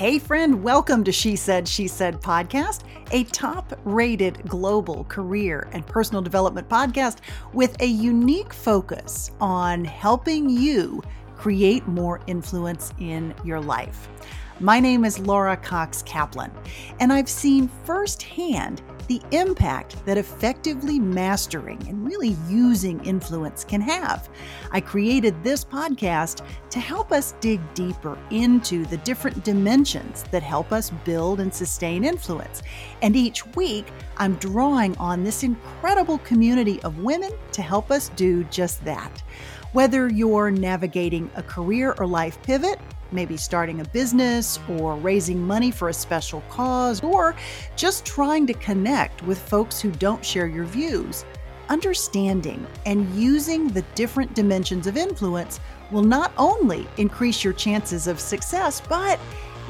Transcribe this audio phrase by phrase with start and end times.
[0.00, 5.86] Hey, friend, welcome to She Said, She Said podcast, a top rated global career and
[5.86, 7.18] personal development podcast
[7.52, 11.02] with a unique focus on helping you
[11.36, 14.08] create more influence in your life.
[14.58, 16.50] My name is Laura Cox Kaplan,
[16.98, 18.80] and I've seen firsthand
[19.10, 24.28] the impact that effectively mastering and really using influence can have.
[24.70, 30.70] I created this podcast to help us dig deeper into the different dimensions that help
[30.70, 32.62] us build and sustain influence.
[33.02, 38.44] And each week, I'm drawing on this incredible community of women to help us do
[38.44, 39.24] just that.
[39.72, 42.78] Whether you're navigating a career or life pivot,
[43.12, 47.34] maybe starting a business or raising money for a special cause, or
[47.76, 51.24] just trying to connect with folks who don't share your views.
[51.68, 55.60] Understanding and using the different dimensions of influence
[55.90, 59.20] will not only increase your chances of success, but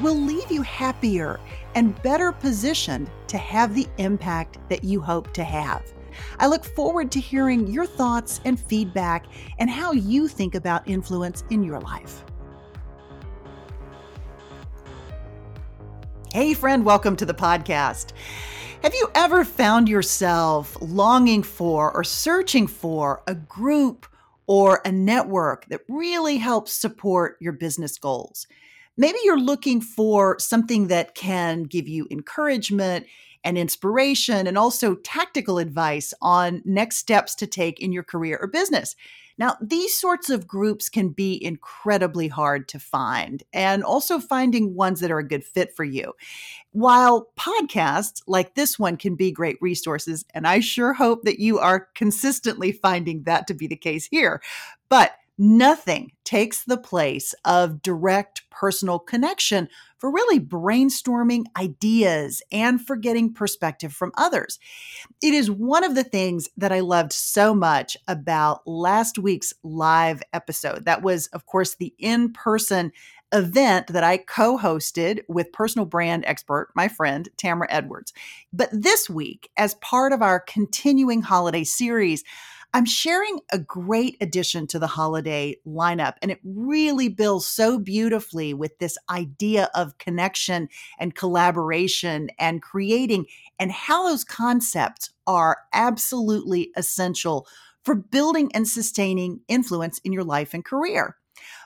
[0.01, 1.39] will leave you happier
[1.75, 5.93] and better positioned to have the impact that you hope to have.
[6.39, 9.25] I look forward to hearing your thoughts and feedback
[9.59, 12.25] and how you think about influence in your life.
[16.33, 18.13] Hey, friend, welcome to the podcast.
[18.83, 24.07] Have you ever found yourself longing for or searching for a group
[24.47, 28.47] or a network that really helps support your business goals?
[28.95, 33.07] Maybe you're looking for something that can give you encouragement
[33.43, 38.47] and inspiration and also tactical advice on next steps to take in your career or
[38.47, 38.95] business.
[39.37, 44.99] Now, these sorts of groups can be incredibly hard to find, and also finding ones
[44.99, 46.13] that are a good fit for you.
[46.71, 51.59] While podcasts like this one can be great resources, and I sure hope that you
[51.59, 54.41] are consistently finding that to be the case here,
[54.89, 62.95] but nothing takes the place of direct personal connection for really brainstorming ideas and for
[62.95, 64.59] getting perspective from others.
[65.21, 70.23] It is one of the things that I loved so much about last week's live
[70.33, 70.85] episode.
[70.85, 72.91] That was, of course, the in person
[73.31, 78.13] event that I co hosted with personal brand expert, my friend Tamara Edwards.
[78.51, 82.23] But this week, as part of our continuing holiday series,
[82.73, 88.53] I'm sharing a great addition to the holiday lineup, and it really builds so beautifully
[88.53, 93.25] with this idea of connection and collaboration and creating,
[93.59, 97.45] and how those concepts are absolutely essential
[97.83, 101.17] for building and sustaining influence in your life and career.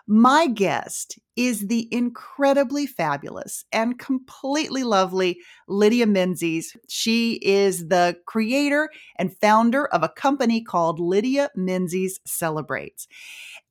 [0.08, 6.78] My guest is the incredibly fabulous and completely lovely Lydia Menzies.
[6.88, 13.08] She is the creator and founder of a company called Lydia Menzies Celebrates.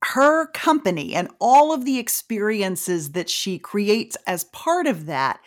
[0.02, 5.38] Her company and all of the experiences that she creates as part of that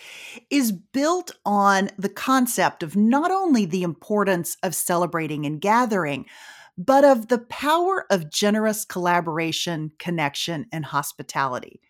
[0.49, 6.25] is built on the concept of not only the importance of celebrating and gathering,
[6.77, 11.81] but of the power of generous collaboration, connection, and hospitality.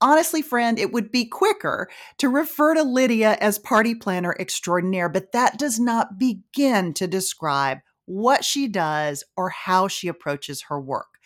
[0.00, 1.88] Honestly, friend, it would be quicker
[2.18, 7.78] to refer to Lydia as party planner extraordinaire, but that does not begin to describe
[8.04, 11.18] what she does or how she approaches her work.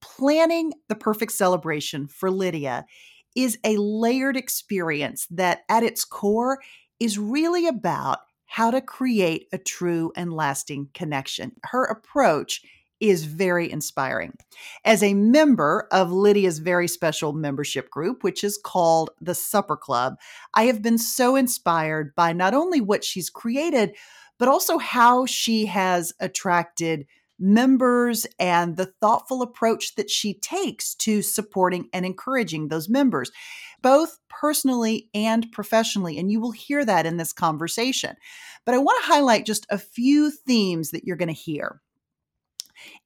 [0.00, 2.84] Planning the perfect celebration for Lydia
[3.36, 6.58] is a layered experience that, at its core,
[6.98, 8.18] is really about
[8.50, 11.52] how to create a true and lasting connection.
[11.62, 12.62] Her approach
[12.98, 14.36] is very inspiring.
[14.84, 20.16] As a member of Lydia's very special membership group, which is called the Supper Club,
[20.52, 23.94] I have been so inspired by not only what she's created,
[24.36, 27.06] but also how she has attracted
[27.40, 33.30] members and the thoughtful approach that she takes to supporting and encouraging those members,
[33.82, 36.18] both personally and professionally.
[36.18, 38.14] And you will hear that in this conversation.
[38.66, 41.80] But I want to highlight just a few themes that you're going to hear.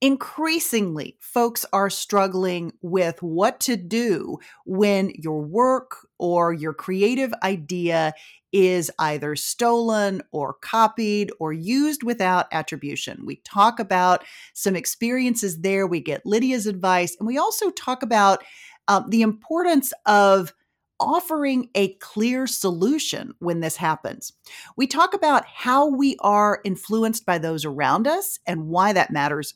[0.00, 8.12] Increasingly, folks are struggling with what to do when your work or your creative idea
[8.52, 13.26] is either stolen or copied or used without attribution.
[13.26, 15.86] We talk about some experiences there.
[15.86, 18.44] We get Lydia's advice, and we also talk about
[18.86, 20.52] uh, the importance of
[21.00, 24.32] offering a clear solution when this happens.
[24.76, 29.54] We talk about how we are influenced by those around us and why that matters.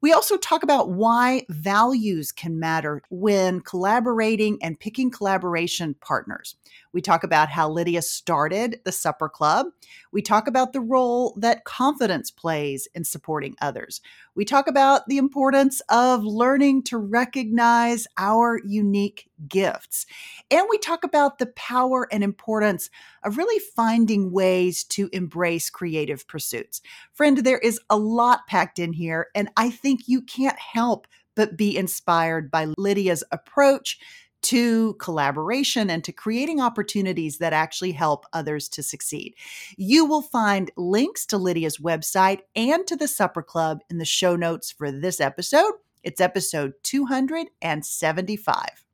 [0.00, 6.56] We also talk about why values can matter when collaborating and picking collaboration partners.
[6.94, 9.66] We talk about how Lydia started the Supper Club.
[10.12, 14.00] We talk about the role that confidence plays in supporting others.
[14.36, 20.06] We talk about the importance of learning to recognize our unique gifts.
[20.52, 22.90] And we talk about the power and importance
[23.24, 26.80] of really finding ways to embrace creative pursuits.
[27.12, 31.56] Friend, there is a lot packed in here, and I think you can't help but
[31.56, 33.98] be inspired by Lydia's approach
[34.44, 39.34] to collaboration and to creating opportunities that actually help others to succeed.
[39.76, 44.36] You will find links to Lydia's website and to the Supper Club in the show
[44.36, 45.72] notes for this episode.
[46.02, 48.84] It's episode 275.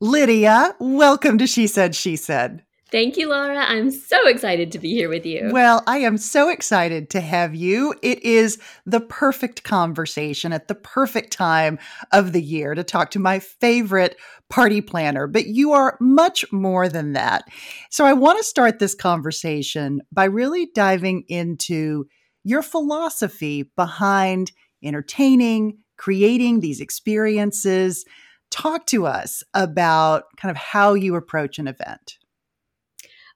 [0.00, 2.64] Lydia, welcome to She Said, She Said.
[2.90, 3.56] Thank you, Laura.
[3.56, 5.50] I'm so excited to be here with you.
[5.52, 7.94] Well, I am so excited to have you.
[8.02, 11.78] It is the perfect conversation at the perfect time
[12.10, 14.16] of the year to talk to my favorite
[14.48, 17.44] party planner, but you are much more than that.
[17.90, 22.06] So I want to start this conversation by really diving into
[22.42, 24.50] your philosophy behind
[24.82, 28.04] entertaining, creating these experiences.
[28.50, 32.16] Talk to us about kind of how you approach an event.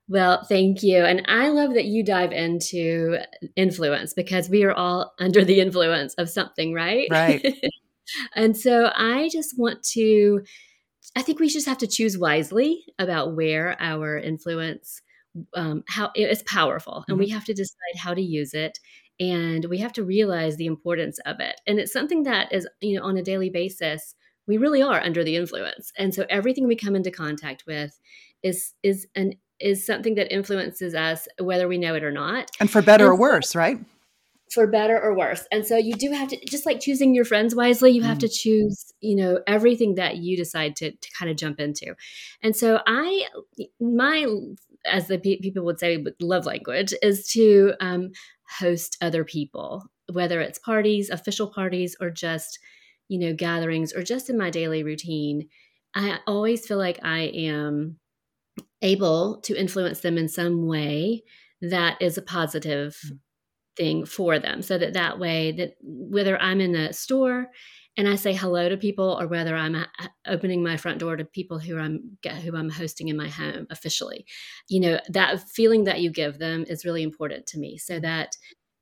[0.09, 1.05] Well, thank you.
[1.05, 3.19] And I love that you dive into
[3.57, 7.09] influence because we are all under the influence of something, right?
[7.11, 7.45] Right.
[8.35, 10.43] and so I just want to,
[11.17, 15.01] I think we just have to choose wisely about where our influence,
[15.55, 17.25] um, how it's powerful, and mm-hmm.
[17.25, 18.79] we have to decide how to use it.
[19.21, 21.61] And we have to realize the importance of it.
[21.69, 24.17] And it's something that is, you know, on a daily basis,
[24.49, 25.93] we really are under the influence.
[25.97, 27.99] And so everything we come into contact with
[28.43, 32.51] is is an is something that influences us whether we know it or not.
[32.61, 33.79] And for better and or worse, right?
[34.53, 35.47] For better or worse.
[35.51, 38.21] And so you do have to just like choosing your friends wisely, you have mm.
[38.21, 41.95] to choose, you know, everything that you decide to to kind of jump into.
[42.43, 43.27] And so I
[43.81, 44.27] my
[44.87, 48.11] as the pe- people would say love language is to um,
[48.59, 52.59] host other people, whether it's parties, official parties or just,
[53.09, 55.49] you know, gatherings or just in my daily routine.
[55.95, 57.99] I always feel like I am
[58.85, 61.25] able to influence them in some way
[61.61, 63.19] that is a positive mm.
[63.77, 64.63] thing for them.
[64.63, 67.49] So that that way that whether i'm in a store
[67.97, 69.85] and i say hello to people or whether i'm uh,
[70.27, 74.27] opening my front door to people who i'm who i'm hosting in my home officially
[74.69, 77.79] you know that feeling that you give them is really important to me.
[77.79, 78.37] So that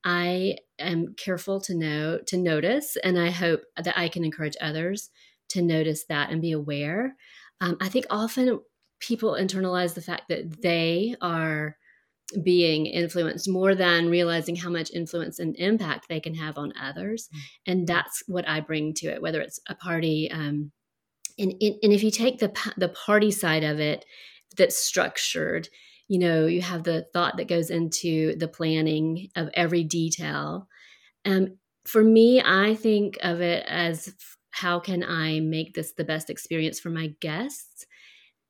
[0.04, 5.10] i am careful to know to notice and i hope that i can encourage others
[5.50, 7.16] to notice that and be aware.
[7.60, 8.60] Um, i think often
[9.02, 11.76] people internalize the fact that they are
[12.43, 17.28] being influenced more than realizing how much influence and impact they can have on others.
[17.28, 17.38] Mm.
[17.66, 20.70] and that's what i bring to it whether it's a party um,
[21.38, 24.04] and, and if you take the the party side of it
[24.56, 25.69] that's structured
[26.08, 30.69] you know you have the thought that goes into the planning of every detail.
[31.25, 34.14] Um, for me i think of it as
[34.50, 37.87] how can i make this the best experience for my guests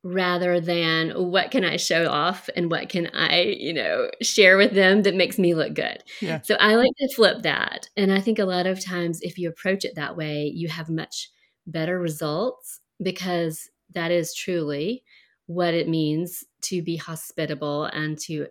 [0.05, 4.73] rather than what can I show off and what can I, you know, share with
[4.73, 6.03] them that makes me look good.
[6.21, 6.41] Yeah.
[6.43, 7.89] So I like to flip that.
[7.97, 10.89] And I think a lot of times if you approach it that way, you have
[10.89, 11.31] much
[11.67, 15.05] better results because that is truly
[15.47, 18.47] what it means to be hospitable and to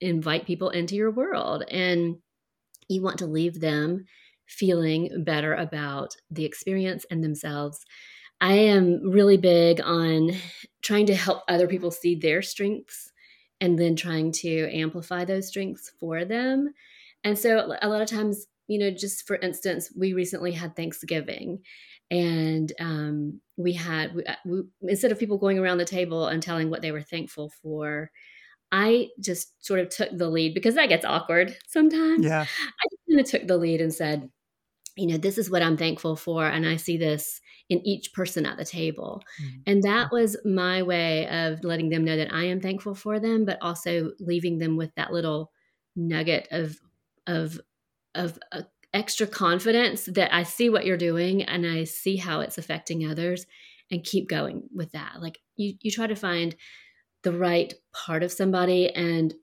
[0.00, 1.64] invite people into your world.
[1.70, 2.16] And
[2.88, 4.06] you want to leave them
[4.46, 7.84] feeling better about the experience and themselves.
[8.40, 10.32] I am really big on
[10.82, 13.10] trying to help other people see their strengths
[13.60, 16.74] and then trying to amplify those strengths for them.
[17.22, 21.60] And so a lot of times, you know, just for instance, we recently had Thanksgiving
[22.10, 26.42] and um, we had, we, uh, we, instead of people going around the table and
[26.42, 28.10] telling what they were thankful for,
[28.70, 32.24] I just sort of took the lead because that gets awkward sometimes.
[32.24, 32.42] Yeah.
[32.42, 34.28] I just kind of took the lead and said,
[34.96, 36.46] you know, this is what I'm thankful for.
[36.46, 39.22] And I see this in each person at the table.
[39.42, 39.60] Mm-hmm.
[39.66, 43.44] And that was my way of letting them know that I am thankful for them,
[43.44, 45.50] but also leaving them with that little
[45.96, 46.78] nugget of,
[47.26, 47.60] of,
[48.14, 52.58] of uh, extra confidence that I see what you're doing and I see how it's
[52.58, 53.46] affecting others
[53.90, 55.20] and keep going with that.
[55.20, 56.54] Like you, you try to find
[57.22, 59.34] the right part of somebody and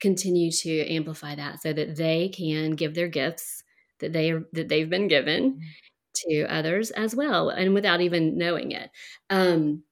[0.00, 3.64] continue to amplify that so that they can give their gifts
[4.00, 6.30] that they are that they've been given mm-hmm.
[6.30, 8.90] to others as well and without even knowing it.
[9.30, 9.82] Um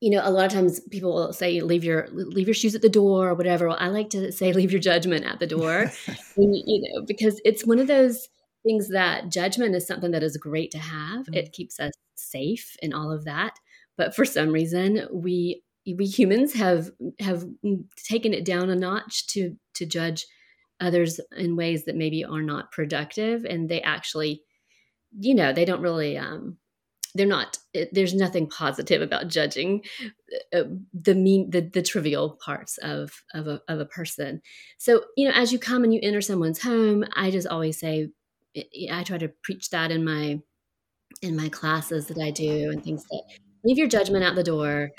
[0.00, 2.82] you know a lot of times people will say leave your leave your shoes at
[2.82, 3.68] the door or whatever.
[3.68, 5.90] Well, i like to say leave your judgment at the door.
[6.36, 8.28] You, you know because it's one of those
[8.64, 11.26] things that judgment is something that is great to have.
[11.26, 11.34] Mm-hmm.
[11.34, 13.54] it keeps us safe and all of that.
[13.96, 16.90] But for some reason we we humans have
[17.20, 17.44] have
[18.04, 20.26] taken it down a notch to to judge
[20.80, 24.42] others in ways that maybe are not productive and they actually
[25.18, 26.58] you know they don't really um
[27.14, 27.58] they're not
[27.92, 29.82] there's nothing positive about judging
[30.52, 34.42] uh, the mean the, the trivial parts of of a, of a person.
[34.78, 38.08] So you know as you come and you enter someone's home i just always say
[38.90, 40.40] i try to preach that in my
[41.22, 43.22] in my classes that i do and things that
[43.64, 44.90] leave your judgment out the door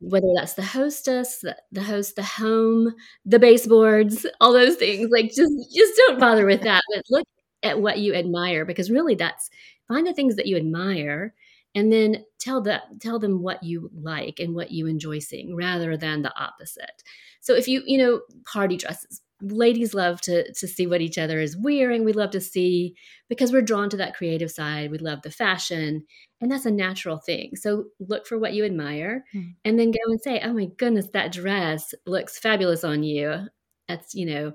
[0.00, 2.92] whether that's the hostess the, the host the home
[3.24, 7.26] the baseboards all those things like just just don't bother with that but look
[7.62, 9.48] at what you admire because really that's
[9.88, 11.34] find the things that you admire
[11.74, 15.96] and then tell that tell them what you like and what you enjoy seeing rather
[15.96, 17.02] than the opposite.
[17.40, 21.40] So if you you know party dresses ladies love to to see what each other
[21.40, 22.94] is wearing we love to see
[23.28, 26.04] because we're drawn to that creative side we love the fashion
[26.40, 29.54] and that's a natural thing so look for what you admire mm.
[29.64, 33.46] and then go and say oh my goodness that dress looks fabulous on you
[33.88, 34.52] that's you know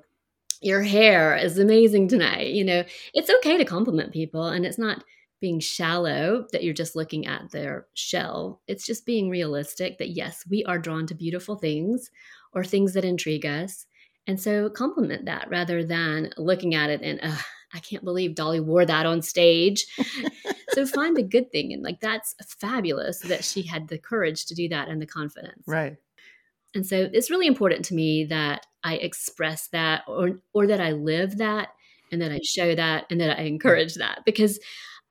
[0.62, 2.84] your hair is amazing tonight you know
[3.14, 5.04] it's okay to compliment people and it's not
[5.42, 8.62] being shallow that you're just looking at their shell.
[8.68, 12.12] It's just being realistic that yes, we are drawn to beautiful things
[12.54, 13.86] or things that intrigue us.
[14.30, 17.20] And so compliment that rather than looking at it and,
[17.72, 19.86] I can't believe Dolly wore that on stage.
[20.72, 21.72] so find the good thing.
[21.72, 25.64] And like, that's fabulous that she had the courage to do that and the confidence.
[25.68, 25.98] Right.
[26.74, 30.94] And so it's really important to me that I express that or, or that I
[30.94, 31.70] live that
[32.12, 34.60] and that I show that and that I encourage that because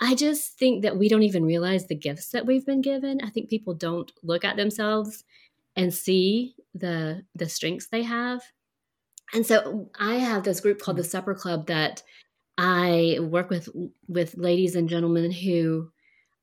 [0.00, 3.20] I just think that we don't even realize the gifts that we've been given.
[3.22, 5.22] I think people don't look at themselves
[5.76, 8.42] and see the the strengths they have.
[9.32, 11.10] And so I have this group called the mm.
[11.10, 12.02] Supper Club that
[12.56, 13.68] I work with
[14.08, 15.90] with ladies and gentlemen who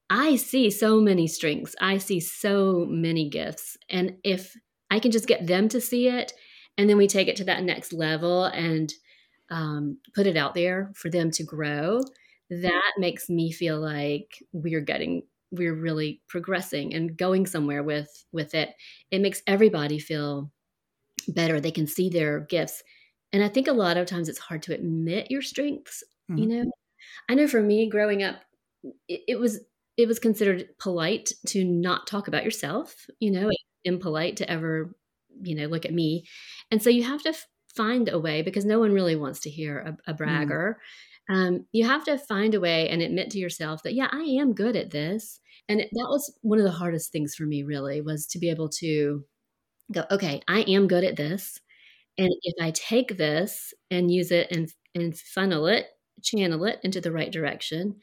[0.09, 1.75] I see so many strengths.
[1.81, 3.77] I see so many gifts.
[3.89, 4.55] And if
[4.91, 6.31] I can just get them to see it
[6.77, 8.93] and then we take it to that next level and
[9.49, 12.01] um, put it out there for them to grow,
[12.49, 18.53] that makes me feel like we're getting we're really progressing and going somewhere with with
[18.53, 18.69] it
[19.11, 20.51] it makes everybody feel
[21.27, 21.59] better.
[21.59, 22.83] They can see their gifts.
[23.33, 26.37] And i think a lot of times it's hard to admit your strengths mm-hmm.
[26.37, 26.71] you know?
[27.27, 28.37] I know for me growing up
[29.07, 29.59] it, it, was
[29.97, 33.49] it was considered polite to not talk about yourself you know
[33.83, 34.95] impolite to ever
[35.41, 36.25] you know look at me.
[36.71, 39.49] And so you have to f- find a way because no one really wants to
[39.49, 40.17] hear a, a mm.
[40.17, 40.77] bragger.
[40.79, 40.81] Mm
[41.29, 44.53] um, you have to find a way and admit to yourself that yeah i am
[44.53, 45.39] good at this.
[45.67, 48.69] And that was one of the hardest things for me really was to be able
[48.77, 49.23] to
[49.91, 51.59] go okay i am good at this
[52.17, 55.87] and if i take this and use it and and funnel it
[56.23, 57.95] channel it into the right direction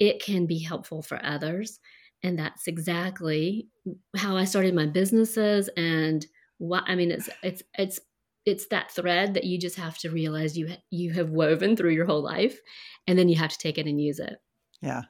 [0.00, 1.78] it can be helpful for others.
[2.22, 3.68] And that's exactly
[4.16, 6.26] how i started my businesses and
[6.58, 7.98] what i mean it's it's it's
[8.44, 12.04] it's that thread that you just have to realize you you have woven through your
[12.04, 12.60] whole life
[13.06, 14.36] and then you have to take it and use it.
[14.82, 15.04] Yeah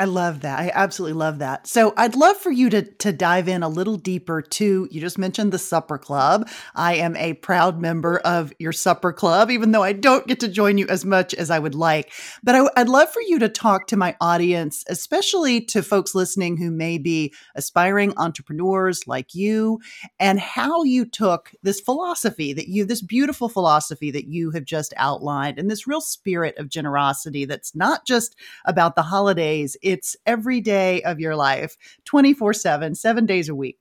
[0.00, 0.58] I love that.
[0.58, 1.66] I absolutely love that.
[1.66, 5.18] So I'd love for you to to dive in a little deeper to you just
[5.18, 6.48] mentioned the supper club.
[6.74, 10.48] I am a proud member of your supper club, even though I don't get to
[10.48, 12.12] join you as much as I would like.
[12.42, 16.56] But I, would love for you to talk to my audience, especially to folks listening
[16.56, 19.80] who may be aspiring entrepreneurs like you,
[20.18, 24.94] and how you took this philosophy that you, this beautiful philosophy that you have just
[24.96, 30.60] outlined, and this real spirit of generosity that's not just about the holidays it's every
[30.60, 33.78] day of your life, 24 7, seven days a week.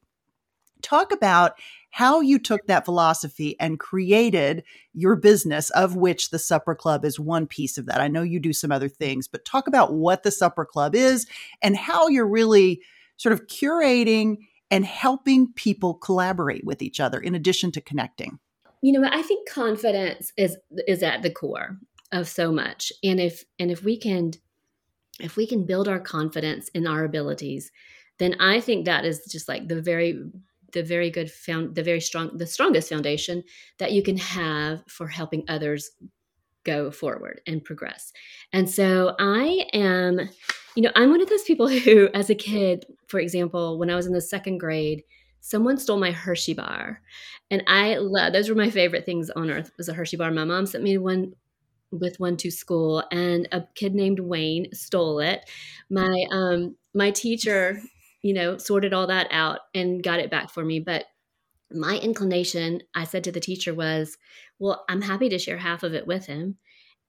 [0.81, 1.53] Talk about
[1.91, 4.63] how you took that philosophy and created
[4.93, 7.99] your business, of which the Supper Club is one piece of that.
[7.99, 11.25] I know you do some other things, but talk about what the Supper Club is
[11.61, 12.81] and how you're really
[13.17, 14.37] sort of curating
[14.71, 18.39] and helping people collaborate with each other in addition to connecting.
[18.81, 21.77] You know, I think confidence is is at the core
[22.11, 22.91] of so much.
[23.03, 24.31] And if and if we can
[25.19, 27.71] if we can build our confidence in our abilities,
[28.17, 30.21] then I think that is just like the very
[30.71, 33.43] the very good found the very strong the strongest foundation
[33.79, 35.91] that you can have for helping others
[36.63, 38.11] go forward and progress.
[38.53, 40.29] And so I am
[40.75, 43.95] you know, I'm one of those people who as a kid, for example, when I
[43.95, 45.03] was in the second grade,
[45.41, 47.01] someone stole my Hershey bar.
[47.51, 50.31] And I love those were my favorite things on earth was a Hershey bar.
[50.31, 51.33] My mom sent me one
[51.91, 55.49] with one to school and a kid named Wayne stole it.
[55.89, 57.81] My um my teacher,
[58.21, 61.05] you know, sorted all that out and got it back for me, but
[61.71, 64.17] my inclination, I said to the teacher was,
[64.59, 66.57] "Well, I'm happy to share half of it with him."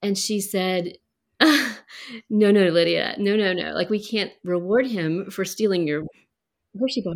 [0.01, 0.97] And she said,
[1.41, 3.15] "No, no, Lydia.
[3.17, 3.73] No, no, no.
[3.73, 6.03] Like we can't reward him for stealing your
[6.79, 7.15] Hershey bar.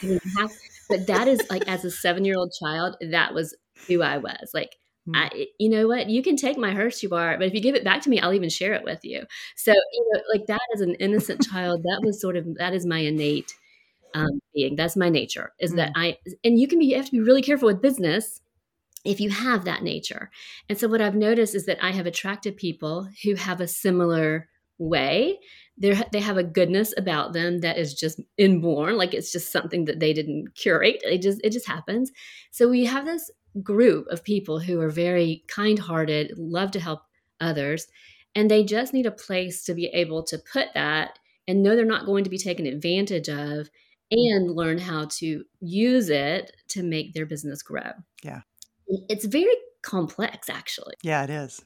[0.00, 0.22] Didn't
[0.88, 3.56] but that is like as a seven year old child, that was
[3.88, 4.50] who I was.
[4.54, 4.76] Like.
[5.12, 6.08] I, you know what?
[6.08, 8.32] You can take my Hershey bar, but if you give it back to me, I'll
[8.32, 9.24] even share it with you.
[9.56, 12.86] So, you know, like that as an innocent child, that was sort of that is
[12.86, 13.52] my innate
[14.14, 14.76] um, being.
[14.76, 15.52] That's my nature.
[15.60, 15.76] Is mm.
[15.76, 16.16] that I?
[16.42, 18.40] And you can be you have to be really careful with business
[19.04, 20.30] if you have that nature.
[20.70, 24.48] And so, what I've noticed is that I have attracted people who have a similar
[24.78, 25.38] way
[25.76, 29.84] they they have a goodness about them that is just inborn like it's just something
[29.84, 32.12] that they didn't curate it just it just happens
[32.50, 33.30] so we have this
[33.62, 37.02] group of people who are very kind-hearted love to help
[37.40, 37.86] others
[38.34, 41.84] and they just need a place to be able to put that and know they're
[41.84, 43.68] not going to be taken advantage of
[44.10, 47.92] and learn how to use it to make their business grow
[48.22, 48.40] yeah
[48.86, 51.64] it's very complex actually yeah it is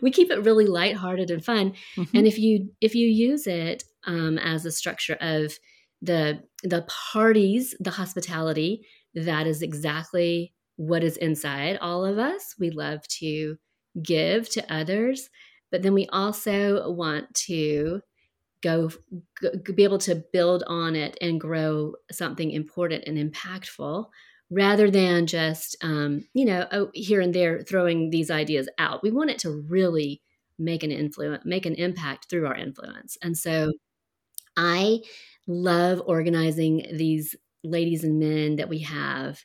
[0.00, 1.74] we keep it really lighthearted and fun.
[1.96, 2.16] Mm-hmm.
[2.16, 5.58] And if you if you use it um, as a structure of
[6.02, 12.54] the the parties, the hospitality, that is exactly what is inside all of us.
[12.58, 13.56] We love to
[14.02, 15.28] give to others,
[15.70, 18.00] but then we also want to
[18.62, 18.90] go,
[19.40, 24.06] go be able to build on it and grow something important and impactful
[24.50, 29.10] rather than just um, you know oh, here and there throwing these ideas out we
[29.10, 30.22] want it to really
[30.58, 33.72] make an influence make an impact through our influence and so
[34.56, 34.98] i
[35.46, 39.44] love organizing these ladies and men that we have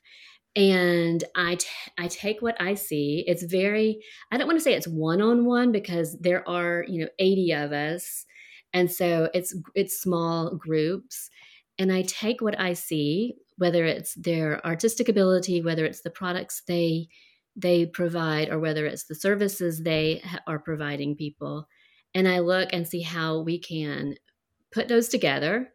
[0.55, 1.67] and I, t-
[1.97, 6.17] I take what i see it's very i don't want to say it's one-on-one because
[6.19, 8.25] there are you know 80 of us
[8.73, 11.29] and so it's it's small groups
[11.79, 16.63] and i take what i see whether it's their artistic ability, whether it's the products
[16.67, 17.07] they
[17.55, 21.67] they provide, or whether it's the services they ha- are providing people.
[22.15, 24.15] And I look and see how we can
[24.71, 25.71] put those together.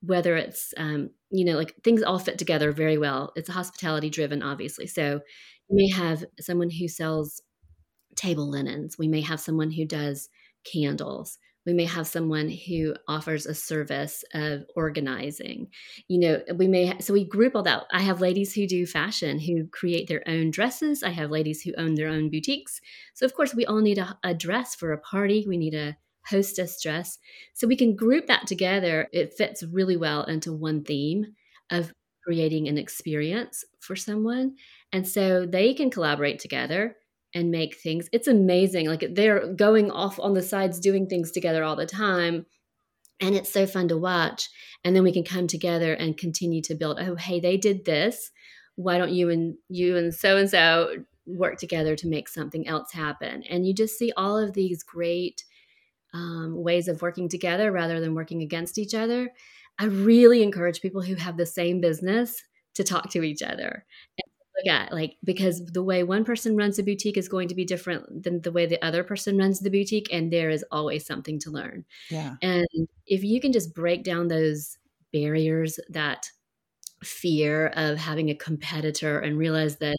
[0.00, 3.32] Whether it's um, you know like things all fit together very well.
[3.36, 4.86] It's a hospitality driven, obviously.
[4.86, 5.20] So
[5.68, 7.42] you may have someone who sells
[8.14, 8.96] table linens.
[8.98, 10.28] We may have someone who does
[10.64, 11.38] candles
[11.68, 15.68] we may have someone who offers a service of organizing
[16.08, 18.86] you know we may ha- so we group all that i have ladies who do
[18.86, 22.80] fashion who create their own dresses i have ladies who own their own boutiques
[23.12, 25.94] so of course we all need a, a dress for a party we need a
[26.30, 27.18] hostess dress
[27.54, 31.26] so we can group that together it fits really well into one theme
[31.70, 31.92] of
[32.24, 34.54] creating an experience for someone
[34.92, 36.96] and so they can collaborate together
[37.34, 38.08] and make things.
[38.12, 38.86] It's amazing.
[38.88, 42.46] Like they're going off on the sides doing things together all the time.
[43.20, 44.48] And it's so fun to watch.
[44.84, 48.30] And then we can come together and continue to build, oh, hey, they did this.
[48.76, 52.92] Why don't you and you and so and so work together to make something else
[52.92, 53.42] happen?
[53.50, 55.44] And you just see all of these great
[56.14, 59.30] um, ways of working together rather than working against each other.
[59.78, 62.42] I really encourage people who have the same business
[62.74, 63.84] to talk to each other
[64.58, 67.64] look at like because the way one person runs a boutique is going to be
[67.64, 71.38] different than the way the other person runs the boutique and there is always something
[71.38, 72.66] to learn yeah and
[73.06, 74.76] if you can just break down those
[75.12, 76.30] barriers that
[77.02, 79.96] fear of having a competitor and realize that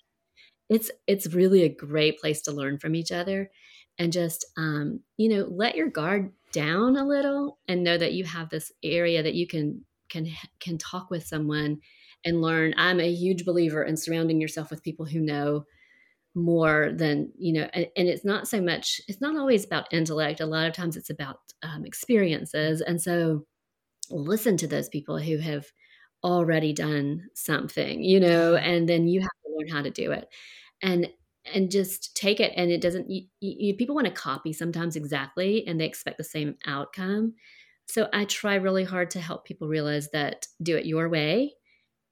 [0.70, 3.50] it's it's really a great place to learn from each other
[4.00, 8.24] and just um, you know let your guard down a little and know that you
[8.24, 10.28] have this area that you can can
[10.60, 11.80] can talk with someone
[12.26, 12.74] and learn.
[12.78, 15.66] I'm a huge believer in surrounding yourself with people who know
[16.36, 20.40] more than you know and, and, it's not so much it's not always about intellect.
[20.40, 22.82] A lot of times it's about um, experiences.
[22.82, 23.46] And so
[24.10, 25.68] listen to those people who have
[26.24, 30.28] already done something you know and then you have to learn how to do it.
[30.82, 31.10] And
[31.54, 35.66] and just take it and it doesn't you, you, people want to copy sometimes exactly
[35.68, 37.34] and they expect the same outcome
[37.88, 41.54] so i try really hard to help people realize that do it your way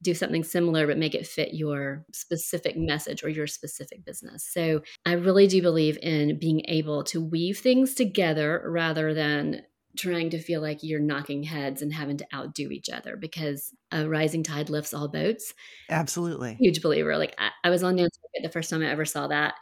[0.02, 4.48] do something similar but make it fit your specific message or your specific business.
[4.52, 9.64] So I really do believe in being able to weave things together rather than
[9.98, 14.08] trying to feel like you're knocking heads and having to outdo each other because a
[14.08, 15.54] rising tide lifts all boats.
[15.90, 16.56] Absolutely.
[16.60, 17.18] Huge believer.
[17.18, 19.56] Like I, I was on Nantucket the first time I ever saw that.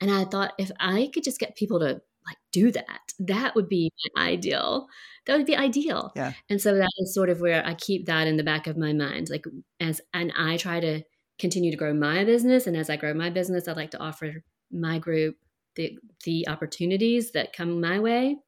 [0.00, 3.68] And I thought if I could just get people to like do that, that would
[3.68, 4.88] be ideal
[5.28, 6.10] that would be ideal.
[6.16, 6.32] Yeah.
[6.48, 8.94] And so that is sort of where I keep that in the back of my
[8.94, 9.28] mind.
[9.28, 9.44] Like
[9.78, 11.02] as and I try to
[11.38, 12.66] continue to grow my business.
[12.66, 15.36] And as I grow my business, I'd like to offer my group
[15.76, 18.38] the the opportunities that come my way.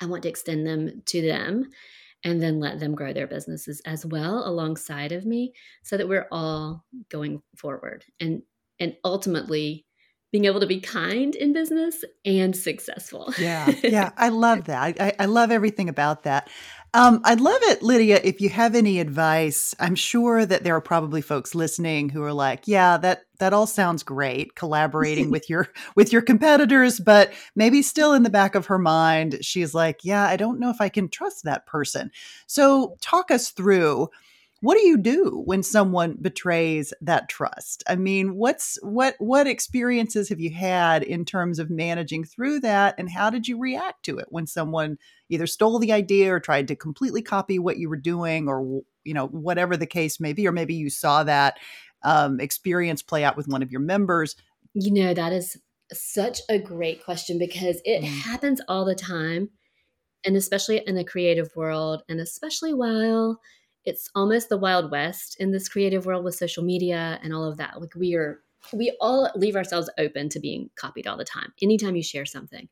[0.00, 1.70] I want to extend them to them
[2.24, 5.52] and then let them grow their businesses as well alongside of me
[5.82, 8.42] so that we're all going forward and
[8.78, 9.86] and ultimately
[10.32, 13.32] being able to be kind in business and successful.
[13.38, 14.96] yeah, yeah, I love that.
[14.98, 16.48] I, I love everything about that.
[16.94, 19.74] Um, I'd love it, Lydia, if you have any advice.
[19.80, 23.66] I'm sure that there are probably folks listening who are like, "Yeah, that that all
[23.66, 28.66] sounds great, collaborating with your with your competitors, but maybe still in the back of
[28.66, 32.10] her mind, she's like, "Yeah, I don't know if I can trust that person."
[32.46, 34.08] So, talk us through
[34.62, 40.28] what do you do when someone betrays that trust i mean what's what what experiences
[40.28, 44.18] have you had in terms of managing through that and how did you react to
[44.18, 44.96] it when someone
[45.28, 49.12] either stole the idea or tried to completely copy what you were doing or you
[49.12, 51.58] know whatever the case may be or maybe you saw that
[52.04, 54.36] um, experience play out with one of your members
[54.74, 55.56] you know that is
[55.92, 58.06] such a great question because it mm.
[58.06, 59.50] happens all the time
[60.24, 63.40] and especially in the creative world and especially while
[63.84, 67.56] it's almost the wild west in this creative world with social media and all of
[67.56, 67.80] that.
[67.80, 68.40] Like we are
[68.72, 72.68] we all leave ourselves open to being copied all the time anytime you share something.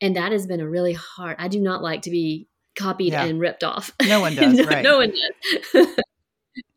[0.00, 3.24] And that has been a really hard i do not like to be copied yeah.
[3.24, 3.90] and ripped off.
[4.02, 4.82] No one does no, right.
[4.82, 5.86] no one does.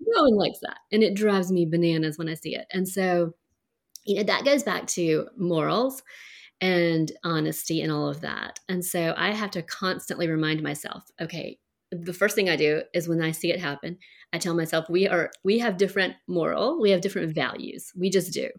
[0.07, 2.67] No one likes that and it drives me bananas when i see it.
[2.71, 3.33] And so
[4.05, 6.03] you know that goes back to morals
[6.61, 8.59] and honesty and all of that.
[8.69, 11.59] And so i have to constantly remind myself okay
[11.91, 13.97] the first thing I do is when I see it happen,
[14.33, 17.91] I tell myself we are we have different moral, we have different values.
[17.95, 18.49] We just do.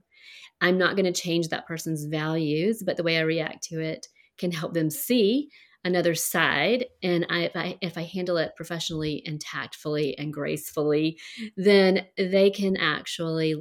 [0.61, 4.07] I'm not going to change that person's values, but the way I react to it
[4.39, 5.51] can help them see
[5.85, 11.19] another side and I, if I if I handle it professionally and tactfully and gracefully,
[11.57, 13.55] then they can actually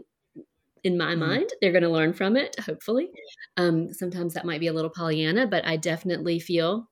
[0.84, 1.20] in my mm-hmm.
[1.20, 3.10] mind they're going to learn from it hopefully
[3.58, 6.88] um, sometimes that might be a little pollyanna but i definitely feel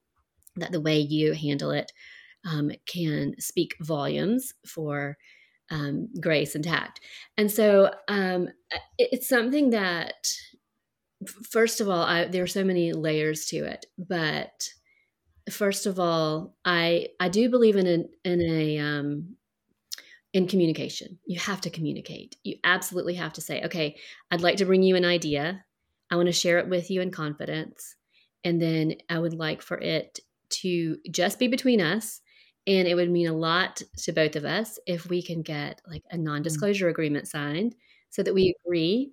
[0.55, 1.91] that the way you handle it
[2.45, 5.17] um, can speak volumes for
[5.71, 6.99] um, grace and tact.
[7.37, 8.49] And so um,
[8.97, 10.27] it's something that,
[11.49, 13.85] first of all, I, there are so many layers to it.
[13.97, 14.69] But
[15.49, 19.35] first of all, I I do believe in a in a um,
[20.33, 21.19] in communication.
[21.25, 22.35] You have to communicate.
[22.43, 23.95] You absolutely have to say, okay,
[24.31, 25.63] I'd like to bring you an idea.
[26.11, 27.95] I want to share it with you in confidence.
[28.43, 32.21] And then I would like for it to just be between us
[32.65, 36.03] and it would mean a lot to both of us if we can get like
[36.11, 36.21] a mm.
[36.21, 36.91] non-disclosure mm-hmm.
[36.91, 37.75] agreement signed
[38.09, 39.11] so that we agree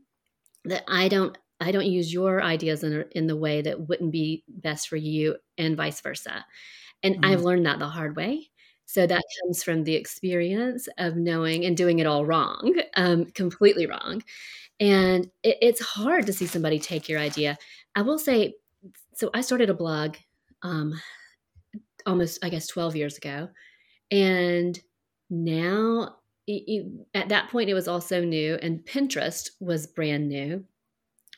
[0.64, 4.44] that I don't I don't use your ideas in, in the way that wouldn't be
[4.48, 6.44] best for you and vice versa.
[7.02, 7.24] And mm-hmm.
[7.24, 8.50] I've learned that the hard way.
[8.86, 13.86] So that comes from the experience of knowing and doing it all wrong, um, completely
[13.86, 14.22] wrong.
[14.80, 17.58] And it, it's hard to see somebody take your idea.
[17.94, 18.54] I will say,
[19.14, 20.16] so I started a blog
[20.62, 20.98] um,
[22.06, 23.48] almost, I guess, 12 years ago.
[24.10, 24.78] And
[25.28, 30.64] now, it, it, at that point, it was also new, and Pinterest was brand new.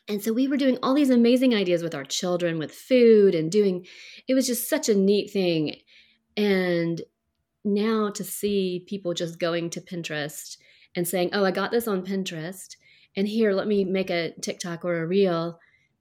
[0.09, 3.51] And so we were doing all these amazing ideas with our children, with food, and
[3.51, 3.85] doing
[4.27, 5.75] it was just such a neat thing.
[6.35, 7.01] And
[7.63, 10.57] now to see people just going to Pinterest
[10.95, 12.75] and saying, Oh, I got this on Pinterest,
[13.15, 15.59] and here, let me make a TikTok or a reel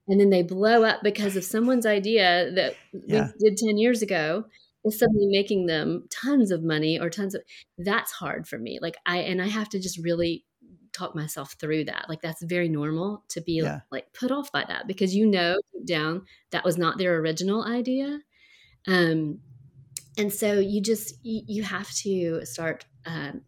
[0.08, 3.30] and then they blow up because of someone's idea that yeah.
[3.40, 4.44] we did 10 years ago
[4.84, 7.42] is suddenly making them tons of money or tons of
[7.78, 10.44] that's hard for me like i and i have to just really
[10.92, 13.80] talk myself through that like that's very normal to be yeah.
[13.90, 18.20] like put off by that because you know down that was not their original idea
[18.86, 19.38] um
[20.18, 23.40] and so you just you, you have to start um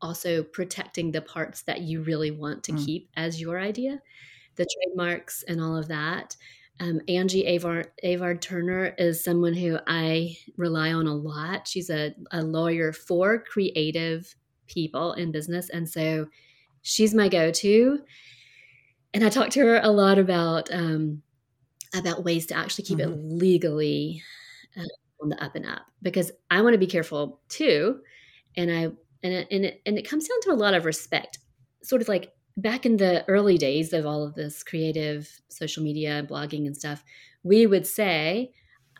[0.00, 2.84] also protecting the parts that you really want to mm.
[2.84, 4.00] keep as your idea
[4.56, 6.36] the trademarks and all of that.
[6.80, 11.68] Um, Angie Avard, Avard Turner is someone who I rely on a lot.
[11.68, 14.34] She's a, a lawyer for creative
[14.66, 15.68] people in business.
[15.68, 16.26] And so
[16.82, 17.98] she's my go to.
[19.14, 21.22] And I talk to her a lot about um,
[21.94, 23.12] about ways to actually keep mm-hmm.
[23.12, 24.22] it legally
[24.76, 24.84] uh,
[25.22, 28.00] on the up and up because I want to be careful too.
[28.56, 28.82] And I
[29.22, 31.38] and it, and it, and it comes down to a lot of respect,
[31.82, 36.26] sort of like back in the early days of all of this creative social media
[36.28, 37.04] blogging and stuff
[37.42, 38.52] we would say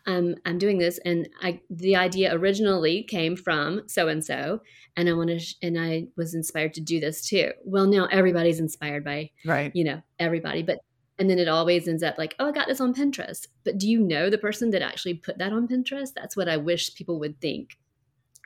[0.06, 4.60] um, i'm doing this and i the idea originally came from so and so
[4.96, 7.52] and i want to sh- and i was inspired to do this too.
[7.64, 9.70] Well now everybody's inspired by right.
[9.74, 10.78] you know everybody but
[11.18, 13.48] and then it always ends up like oh i got this on pinterest.
[13.64, 16.14] But do you know the person that actually put that on pinterest?
[16.14, 17.78] That's what i wish people would think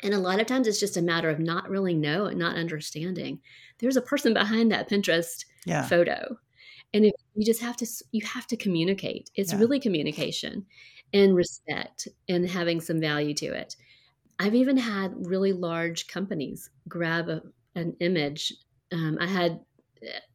[0.03, 2.57] and a lot of times it's just a matter of not really know and not
[2.57, 3.41] understanding.
[3.79, 5.83] There's a person behind that Pinterest yeah.
[5.83, 6.39] photo.
[6.93, 9.31] And if you just have to you have to communicate.
[9.35, 9.59] It's yeah.
[9.59, 10.67] really communication
[11.13, 13.77] and respect and having some value to it.
[14.39, 17.43] I've even had really large companies grab a,
[17.75, 18.53] an image.
[18.93, 19.61] Um, I had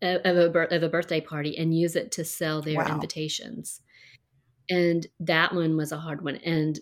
[0.01, 2.87] uh, of a, of a birthday party and use it to sell their wow.
[2.87, 3.81] invitations.
[4.69, 6.37] And that one was a hard one.
[6.37, 6.79] And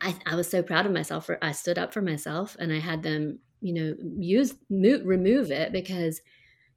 [0.00, 2.78] I, I was so proud of myself for I stood up for myself and I
[2.78, 6.20] had them, you know, use move, remove it because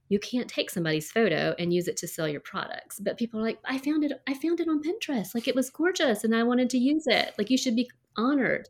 [0.07, 2.99] you can't take somebody's photo and use it to sell your products.
[2.99, 5.35] But people are like, I found it, I found it on Pinterest.
[5.35, 7.33] Like it was gorgeous and I wanted to use it.
[7.37, 8.69] Like you should be honored.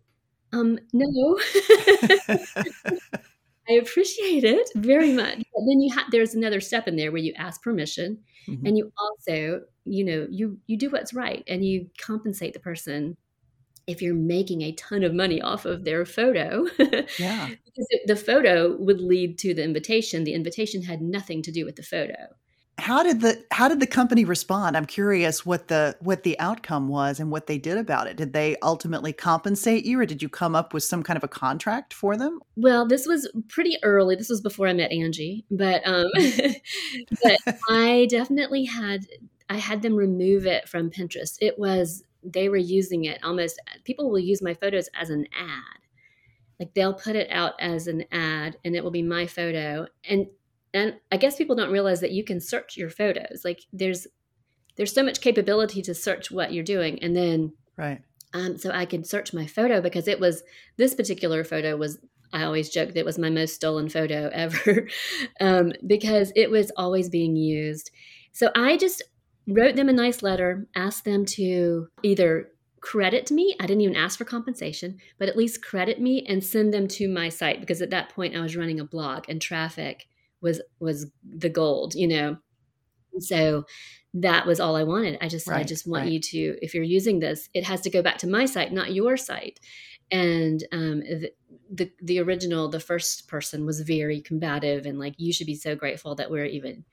[0.52, 1.40] Um, no.
[3.70, 5.38] I appreciate it very much.
[5.38, 8.66] But then you have there's another step in there where you ask permission mm-hmm.
[8.66, 13.16] and you also, you know, you you do what's right and you compensate the person
[13.89, 16.67] if you're making a ton of money off of their photo.
[17.17, 17.49] yeah.
[17.65, 20.23] because the photo would lead to the invitation.
[20.23, 22.28] The invitation had nothing to do with the photo.
[22.78, 24.78] How did the how did the company respond?
[24.78, 28.15] I'm curious what the what the outcome was and what they did about it.
[28.15, 31.28] Did they ultimately compensate you or did you come up with some kind of a
[31.28, 32.39] contract for them?
[32.56, 34.15] Well this was pretty early.
[34.15, 36.08] This was before i met angie but um
[37.23, 37.38] but
[37.69, 39.06] i definitely had
[39.49, 41.38] i had them remove it from pinterest.
[41.41, 45.80] It was they were using it almost people will use my photos as an ad.
[46.60, 49.88] Like they'll put it out as an ad and it will be my photo.
[50.08, 50.28] And
[50.72, 53.42] and i guess people don't realize that you can search your photos.
[53.44, 54.08] Like there's
[54.80, 58.02] there's so much capability to search what you're doing and then right.
[58.34, 60.42] um, so i could search my photo because it was
[60.78, 62.00] this particular photo was
[62.32, 64.88] i always joke that it was my most stolen photo ever
[65.42, 67.92] um, because it was always being used.
[68.32, 69.04] So i just
[69.50, 72.50] wrote them a nice letter asked them to either
[72.82, 76.74] credit me i didn't even ask for compensation but at least credit me and send
[76.74, 80.08] them to my site because at that point i was running a blog and traffic
[80.42, 82.38] was was the gold you know?
[83.20, 83.66] So
[84.14, 85.18] that was all i wanted.
[85.22, 86.12] I just right, i just want right.
[86.14, 88.94] you to if you're using this it has to go back to my site not
[88.94, 89.60] your site.
[90.12, 91.32] And um, the,
[91.72, 95.76] the, the original the first person was very combative and like you should be so
[95.76, 96.86] grateful that we're even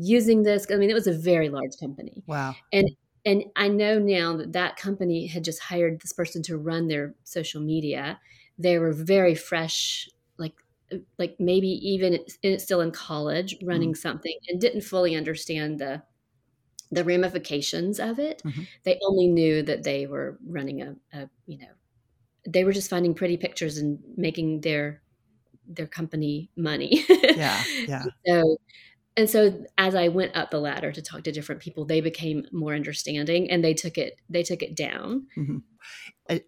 [0.00, 2.22] using this i mean it was a very large company.
[2.26, 2.56] Wow.
[2.72, 2.90] And
[3.24, 7.14] and i know now that that company had just hired this person to run their
[7.24, 8.20] social media.
[8.58, 10.08] They were very fresh
[10.38, 10.54] like
[11.18, 12.20] like maybe even
[12.58, 16.02] still in college running mm something and didn't fully understand the
[16.92, 18.42] the ramifications of it.
[18.44, 18.62] Mm-hmm.
[18.84, 21.72] they only knew that they were running a, a, you know
[22.46, 25.02] they were just finding pretty pictures and making their
[25.66, 27.04] their company money.
[27.08, 28.04] Yeah yeah.
[28.26, 28.56] So
[29.16, 32.46] and so as i went up the ladder to talk to different people they became
[32.52, 35.58] more understanding and they took it they took it down mm-hmm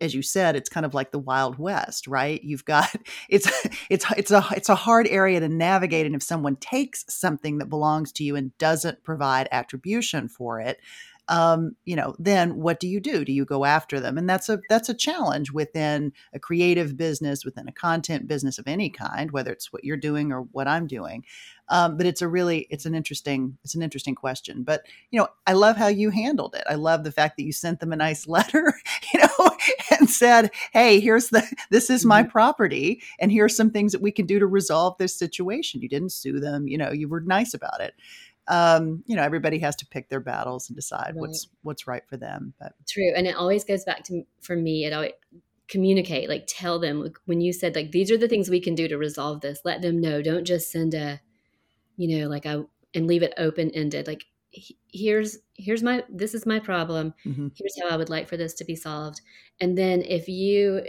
[0.00, 2.42] as you said, it's kind of like the Wild West, right?
[2.42, 2.94] You've got
[3.28, 3.50] it's
[3.90, 7.68] it's it's a it's a hard area to navigate, and if someone takes something that
[7.68, 10.78] belongs to you and doesn't provide attribution for it,
[11.28, 13.24] um, you know, then what do you do?
[13.24, 14.18] Do you go after them?
[14.18, 18.66] And that's a that's a challenge within a creative business, within a content business of
[18.66, 21.24] any kind, whether it's what you're doing or what I'm doing.
[21.68, 24.64] Um, but it's a really it's an interesting it's an interesting question.
[24.64, 26.64] But you know, I love how you handled it.
[26.68, 28.74] I love the fact that you sent them a nice letter,
[29.14, 29.50] you know,
[29.98, 32.32] and said, "Hey, here's the this is my mm-hmm.
[32.32, 36.12] property, and here's some things that we can do to resolve this situation." You didn't
[36.12, 36.66] sue them.
[36.66, 37.94] You know, you were nice about it
[38.48, 41.16] um, you know, everybody has to pick their battles and decide right.
[41.16, 42.54] what's what's right for them.
[42.58, 44.84] But true, and it always goes back to for me.
[44.84, 45.12] It always
[45.68, 48.88] communicate, like tell them when you said like these are the things we can do
[48.88, 49.60] to resolve this.
[49.64, 50.22] Let them know.
[50.22, 51.20] Don't just send a,
[51.96, 54.06] you know, like a and leave it open ended.
[54.06, 54.24] Like
[54.92, 57.14] here's here's my this is my problem.
[57.24, 57.48] Mm-hmm.
[57.54, 59.20] Here's how I would like for this to be solved.
[59.60, 60.82] And then if you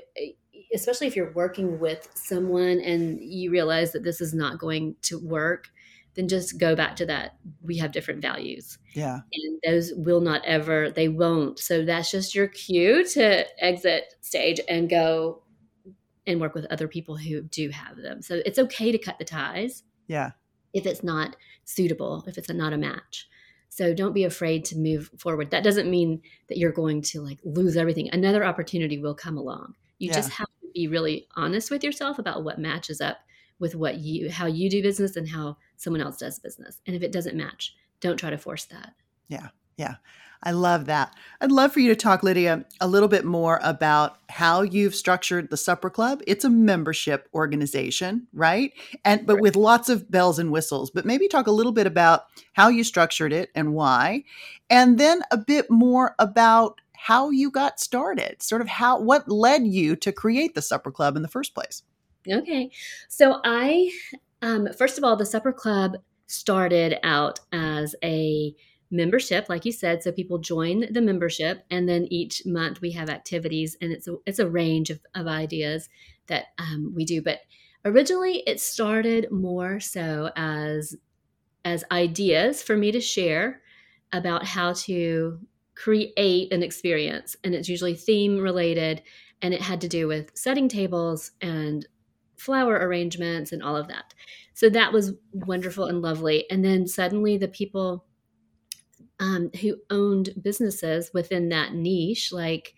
[0.74, 5.20] especially if you're working with someone and you realize that this is not going to
[5.20, 5.70] work
[6.16, 7.36] then just go back to that.
[7.62, 8.78] We have different values.
[8.94, 9.20] Yeah.
[9.34, 11.60] And those will not ever, they won't.
[11.60, 15.44] So that's just your cue to exit stage and go
[16.26, 18.22] and work with other people who do have them.
[18.22, 19.84] So it's okay to cut the ties.
[20.08, 20.32] Yeah.
[20.74, 23.28] If it's not suitable, if it's not a match.
[23.70, 25.50] So don't be afraid to move forward.
[25.50, 28.10] That doesn't mean that you're going to like lose everything.
[28.12, 29.74] Another opportunity will come along.
[29.98, 30.16] You yeah.
[30.16, 33.18] just have to be really honest with yourself about what matches up
[33.60, 36.82] with what you how you do business and how someone else does business.
[36.86, 38.94] And if it doesn't match, don't try to force that.
[39.28, 39.50] Yeah.
[39.78, 39.96] Yeah.
[40.46, 41.16] I love that.
[41.40, 45.50] I'd love for you to talk, Lydia, a little bit more about how you've structured
[45.50, 46.22] the Supper Club.
[46.28, 48.74] It's a membership organization, right?
[49.06, 49.42] And but right.
[49.42, 50.92] with lots of bells and whistles.
[50.92, 54.26] But maybe talk a little bit about how you structured it and why,
[54.70, 58.44] and then a bit more about how you got started.
[58.44, 61.84] Sort of how what led you to create the Supper Club in the first place.
[62.30, 62.70] Okay.
[63.08, 63.92] So I,
[64.44, 65.94] um, first of all, the Supper Club
[66.28, 68.54] started out as a
[68.92, 70.04] membership, like you said.
[70.04, 74.16] So people join the membership, and then each month we have activities, and it's a,
[74.26, 75.88] it's a range of, of ideas
[76.28, 77.22] that um, we do.
[77.22, 77.40] But
[77.86, 80.96] originally, it started more so as
[81.66, 83.62] as ideas for me to share
[84.12, 85.40] about how to
[85.76, 89.02] create an experience and it's usually theme related
[89.42, 91.88] and it had to do with setting tables and
[92.44, 94.14] flower arrangements and all of that.
[94.54, 96.46] So that was wonderful and lovely.
[96.50, 98.06] And then suddenly the people
[99.20, 102.76] um, who owned businesses within that niche like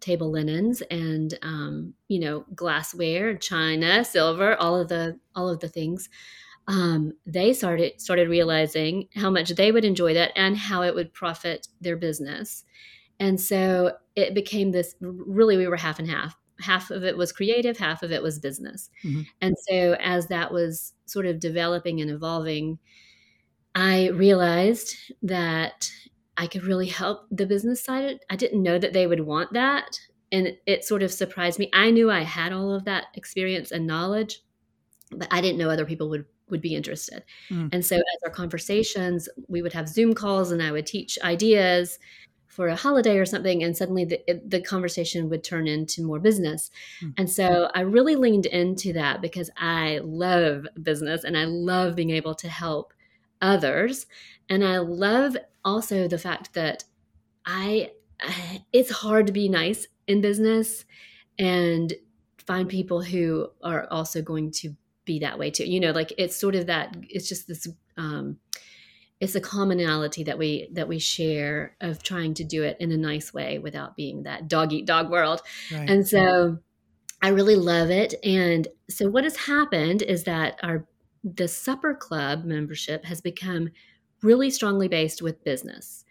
[0.00, 5.68] table linens and um, you know glassware china silver all of the all of the
[5.68, 6.10] things
[6.68, 11.12] um, they started started realizing how much they would enjoy that and how it would
[11.12, 12.64] profit their business.
[13.20, 17.32] And so it became this really we were half and half half of it was
[17.32, 18.90] creative half of it was business.
[19.04, 19.22] Mm-hmm.
[19.40, 22.78] and so as that was sort of developing and evolving
[23.74, 25.90] i realized that
[26.36, 30.00] i could really help the business side i didn't know that they would want that.
[30.32, 31.70] And it sort of surprised me.
[31.72, 34.40] I knew i had all of that experience and knowledge
[35.12, 37.22] but i didn't know other people would would be interested.
[37.50, 37.68] Mm.
[37.72, 41.98] and so as our conversations we would have zoom calls and i would teach ideas
[42.56, 46.70] for a holiday or something and suddenly the, the conversation would turn into more business.
[47.02, 47.12] Mm.
[47.18, 52.10] and so i really leaned into that because i love business and i love being
[52.10, 52.94] able to help
[53.42, 54.06] others.
[54.48, 56.84] And i love also the fact that
[57.44, 57.90] i
[58.72, 60.86] it's hard to be nice in business
[61.38, 61.92] and
[62.38, 65.64] find people who are also going to be that way too.
[65.64, 68.38] You know like it's sort of that it's just this um
[69.20, 72.96] it's a commonality that we that we share of trying to do it in a
[72.96, 75.40] nice way without being that dog eat dog world.
[75.72, 75.88] Right.
[75.88, 76.58] and so
[77.22, 78.14] i really love it.
[78.22, 80.86] And so what has happened is that our
[81.24, 83.70] the supper club membership has become
[84.22, 86.04] really strongly based with business.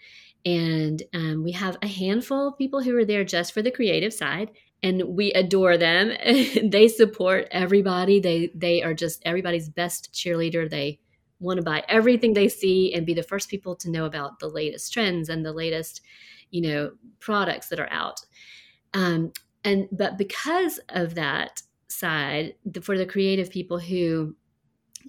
[0.45, 4.13] And um, we have a handful of people who are there just for the creative
[4.13, 4.51] side
[4.83, 6.11] and we adore them.
[6.71, 8.19] They support everybody.
[8.19, 10.69] They they are just everybody's best cheerleader.
[10.69, 10.99] They
[11.39, 14.47] want to buy everything they see and be the first people to know about the
[14.47, 16.01] latest trends and the latest
[16.51, 18.19] you know products that are out
[18.93, 19.31] um,
[19.63, 24.35] and but because of that side the, for the creative people who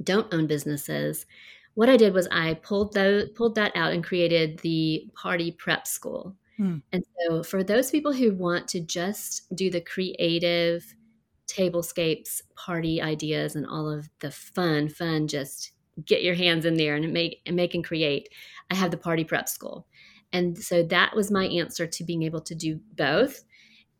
[0.03, 1.27] don't own businesses
[1.75, 5.87] what i did was i pulled the pulled that out and created the party prep
[5.87, 6.79] school hmm.
[6.93, 10.95] and so for those people who want to just do the creative
[11.47, 15.73] tablescapes party ideas and all of the fun fun just
[16.05, 18.29] get your hands in there and make and make and create.
[18.71, 19.87] I have the party prep school.
[20.33, 23.45] And so that was my answer to being able to do both.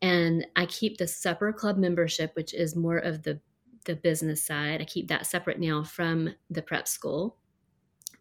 [0.01, 3.39] And I keep the supper club membership, which is more of the
[3.85, 4.81] the business side.
[4.81, 7.37] I keep that separate now from the prep school.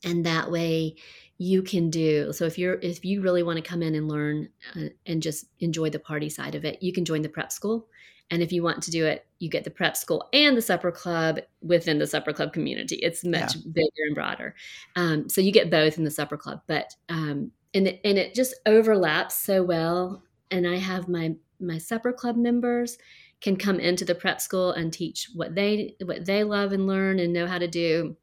[0.05, 0.97] And that way
[1.39, 4.49] you can do so if you're if you really want to come in and learn
[4.75, 7.89] uh, and just enjoy the party side of it, you can join the prep school
[8.31, 10.91] and if you want to do it, you get the prep school and the supper
[10.91, 12.97] club within the supper club community.
[12.97, 13.62] It's much yeah.
[13.73, 14.55] bigger and broader.
[14.97, 18.35] Um, so you get both in the supper club, but um, and it, and it
[18.35, 20.23] just overlaps so well.
[20.51, 22.99] And I have my my supper club members
[23.41, 27.19] can come into the prep school and teach what they what they love and learn
[27.19, 28.17] and know how to do.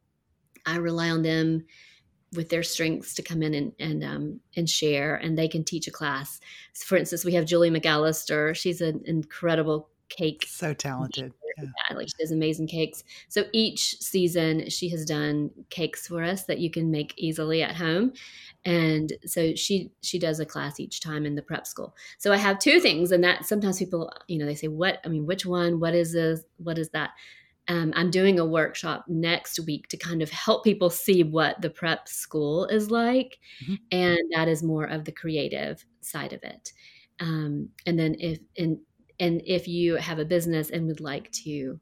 [0.65, 1.65] I rely on them
[2.33, 5.87] with their strengths to come in and and um, and share, and they can teach
[5.87, 6.39] a class.
[6.73, 8.55] So for instance, we have Julie McAllister.
[8.55, 10.45] She's an incredible cake.
[10.47, 11.33] So talented.
[11.57, 11.95] Yeah.
[11.95, 13.03] Like she does amazing cakes.
[13.29, 17.75] So each season she has done cakes for us that you can make easily at
[17.75, 18.13] home.
[18.65, 21.95] And so she she does a class each time in the prep school.
[22.17, 24.99] So I have two things, and that sometimes people, you know, they say, "What?
[25.05, 25.79] I mean, which one?
[25.79, 26.41] What is this?
[26.57, 27.11] What is that?"
[27.69, 31.69] Um, I'm doing a workshop next week to kind of help people see what the
[31.69, 33.75] prep school is like, mm-hmm.
[33.91, 36.73] and that is more of the creative side of it.
[37.19, 38.81] Um, and then if in
[39.23, 41.79] and if you have a business and would like to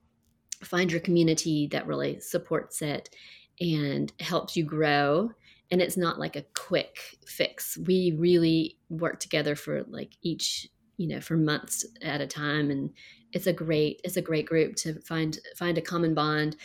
[0.63, 3.09] find your community that really supports it
[3.59, 5.31] and helps you grow
[5.71, 11.07] and it's not like a quick fix we really work together for like each you
[11.07, 12.91] know for months at a time and
[13.33, 16.55] it's a great it's a great group to find find a common bond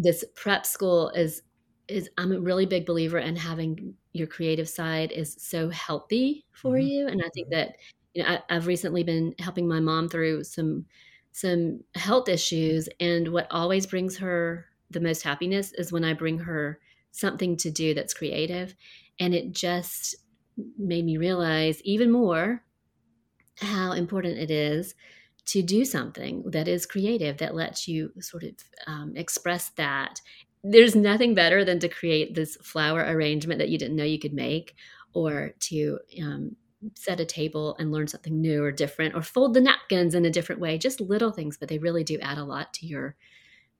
[0.00, 1.42] this prep school is
[1.86, 6.72] is i'm a really big believer in having your creative side is so healthy for
[6.72, 6.88] mm-hmm.
[6.88, 7.60] you and i think mm-hmm.
[7.60, 7.76] that
[8.14, 10.86] you know, I, I've recently been helping my mom through some
[11.32, 16.38] some health issues, and what always brings her the most happiness is when I bring
[16.38, 16.78] her
[17.10, 18.74] something to do that's creative,
[19.18, 20.14] and it just
[20.78, 22.62] made me realize even more
[23.58, 24.94] how important it is
[25.46, 28.52] to do something that is creative that lets you sort of
[28.86, 30.20] um, express that.
[30.62, 34.32] There's nothing better than to create this flower arrangement that you didn't know you could
[34.32, 34.74] make
[35.12, 36.56] or to um,
[36.94, 40.30] set a table and learn something new or different or fold the napkins in a
[40.30, 43.16] different way just little things but they really do add a lot to your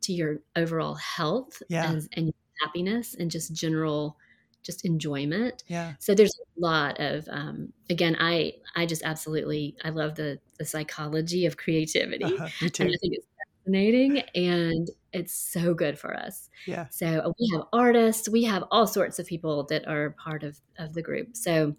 [0.01, 1.91] to your overall health yeah.
[1.91, 4.17] and, and happiness and just general
[4.65, 5.63] just enjoyment.
[5.69, 5.93] Yeah.
[6.01, 10.65] So there's a lot of um, again, I I just absolutely I love the the
[10.65, 12.25] psychology of creativity.
[12.25, 12.49] Uh-huh.
[12.61, 13.27] And I think it's
[13.63, 16.49] fascinating and it's so good for us.
[16.67, 16.87] Yeah.
[16.91, 20.95] So we have artists, we have all sorts of people that are part of of
[20.95, 21.37] the group.
[21.37, 21.77] So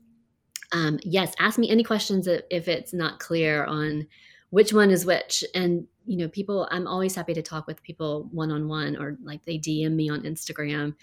[0.72, 4.08] um, yes, ask me any questions if it's not clear on
[4.50, 5.44] which one is which.
[5.54, 9.18] And you know, people, I'm always happy to talk with people one on one or
[9.24, 10.94] like they DM me on Instagram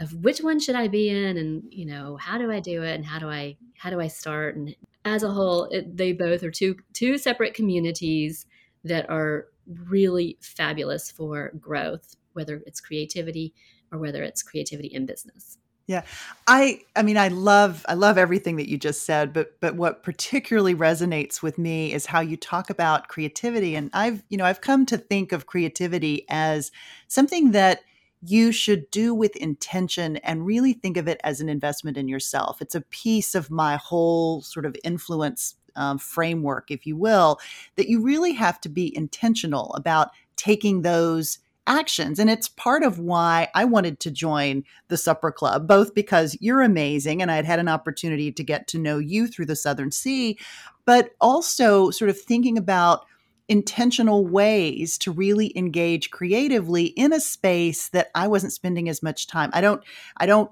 [0.00, 2.94] of which one should I be in and, you know, how do I do it
[2.94, 4.56] and how do I, how do I start?
[4.56, 8.46] And as a whole, it, they both are two, two separate communities
[8.84, 9.46] that are
[9.88, 13.54] really fabulous for growth, whether it's creativity
[13.92, 15.58] or whether it's creativity in business.
[15.86, 16.02] Yeah.
[16.48, 20.02] I I mean I love I love everything that you just said, but but what
[20.02, 24.60] particularly resonates with me is how you talk about creativity and I've you know I've
[24.60, 26.72] come to think of creativity as
[27.06, 27.82] something that
[28.22, 32.60] you should do with intention and really think of it as an investment in yourself.
[32.60, 37.38] It's a piece of my whole sort of influence um, framework, if you will,
[37.76, 42.18] that you really have to be intentional about taking those actions.
[42.18, 46.62] And it's part of why I wanted to join the Supper Club, both because you're
[46.62, 50.38] amazing and I'd had an opportunity to get to know you through the Southern C,
[50.84, 53.06] but also sort of thinking about
[53.48, 59.26] intentional ways to really engage creatively in a space that I wasn't spending as much
[59.26, 59.50] time.
[59.52, 59.82] I don't
[60.16, 60.50] I don't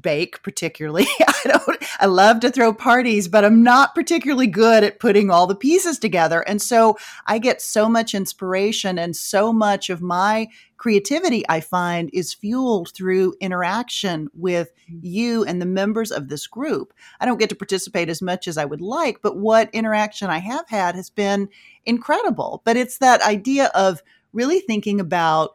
[0.00, 1.06] bake particularly.
[1.20, 5.46] I don't I love to throw parties, but I'm not particularly good at putting all
[5.46, 6.40] the pieces together.
[6.40, 12.08] And so I get so much inspiration and so much of my creativity I find
[12.14, 15.00] is fueled through interaction with mm-hmm.
[15.02, 16.94] you and the members of this group.
[17.20, 20.38] I don't get to participate as much as I would like, but what interaction I
[20.38, 21.50] have had has been
[21.84, 22.62] incredible.
[22.64, 24.02] But it's that idea of
[24.32, 25.54] really thinking about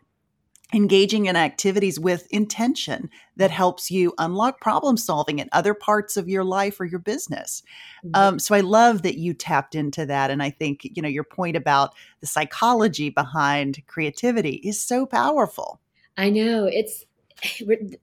[0.76, 6.28] engaging in activities with intention that helps you unlock problem solving in other parts of
[6.28, 7.64] your life or your business.
[8.06, 8.12] Mm-hmm.
[8.14, 10.30] Um, so I love that you tapped into that.
[10.30, 15.80] And I think, you know, your point about the psychology behind creativity is so powerful.
[16.18, 17.06] I know it's,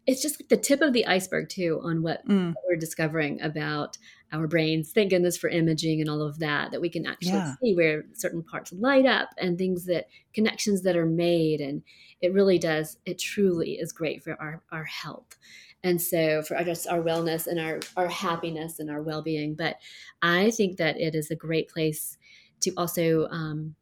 [0.07, 2.55] it's just the tip of the iceberg too on what, mm.
[2.55, 3.99] what we're discovering about
[4.33, 4.93] our brains.
[4.93, 7.55] Thank goodness for imaging and all of that, that we can actually yeah.
[7.63, 11.61] see where certain parts light up and things that connections that are made.
[11.61, 11.83] And
[12.23, 15.37] it really does, it truly is great for our, our health.
[15.85, 19.55] And so for just our wellness and our, our happiness and our well-being.
[19.57, 19.77] But
[20.23, 22.17] I think that it is a great place
[22.61, 23.75] to also, um,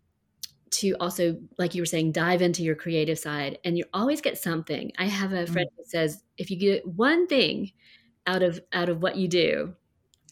[0.70, 4.38] to also, like you were saying, dive into your creative side and you always get
[4.38, 4.92] something.
[4.98, 5.76] I have a friend mm.
[5.76, 7.72] who says, if you get one thing
[8.26, 9.74] out of, out of what you do,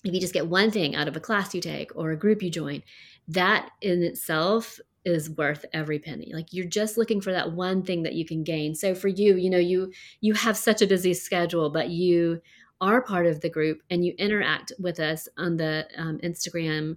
[0.05, 2.43] if you just get one thing out of a class you take or a group
[2.43, 2.83] you join,
[3.27, 4.81] that in itself
[5.13, 6.31] is worth every penny.
[6.33, 8.75] Like you're just looking for that one thing that you can gain.
[8.75, 12.41] So for you, you know, you you have such a busy schedule, but you
[12.81, 16.97] are part of the group and you interact with us on the um, Instagram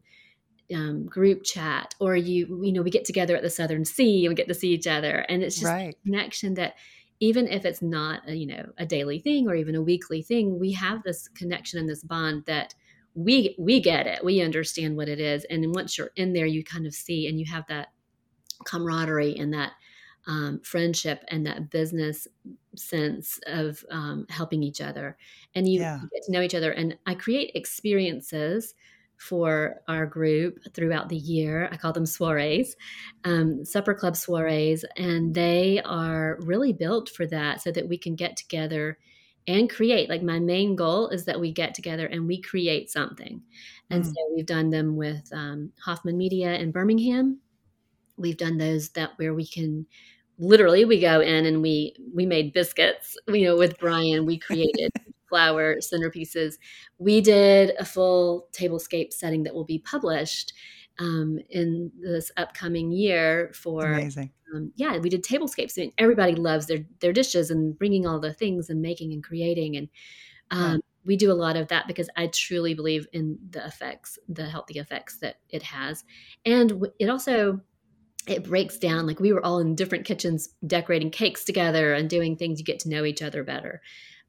[0.74, 4.32] um, group chat, or you you know we get together at the Southern C and
[4.32, 5.96] we get to see each other, and it's just right.
[6.06, 6.76] connection that
[7.20, 10.60] even if it's not a, you know a daily thing or even a weekly thing,
[10.60, 12.74] we have this connection and this bond that
[13.14, 16.64] we we get it we understand what it is and once you're in there you
[16.64, 17.90] kind of see and you have that
[18.66, 19.74] camaraderie and that
[20.28, 22.28] um, friendship and that business
[22.76, 25.18] sense of um, helping each other
[25.56, 26.00] and you, yeah.
[26.14, 28.76] get to know each other and i create experiences
[29.18, 32.76] for our group throughout the year i call them soirees
[33.24, 38.16] um, supper club soirees and they are really built for that so that we can
[38.16, 38.98] get together
[39.48, 40.10] and create.
[40.10, 43.42] Like my main goal is that we get together and we create something.
[43.90, 44.08] And mm.
[44.08, 47.40] so we've done them with um, Hoffman Media in Birmingham.
[48.22, 49.86] We've done those that where we can
[50.38, 53.18] literally we go in and we we made biscuits.
[53.28, 54.92] You know, with Brian, we created
[55.30, 56.56] flower centerpieces.
[56.98, 60.54] We did a full tablescape setting that will be published
[61.00, 64.32] um, in this upcoming year for amazing.
[64.54, 65.78] Um, yeah, we did tablescapes.
[65.78, 69.24] I mean, everybody loves their their dishes and bringing all the things and making and
[69.24, 69.90] creating, and
[70.52, 74.46] um, we do a lot of that because I truly believe in the effects, the
[74.46, 76.04] healthy effects that it has,
[76.46, 77.62] and it also
[78.28, 82.36] it breaks down like we were all in different kitchens decorating cakes together and doing
[82.36, 83.82] things you get to know each other better